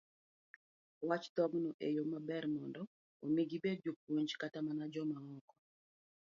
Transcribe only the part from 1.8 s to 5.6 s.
e yo maber mondo omi gibed jopuonj kata mana joma loko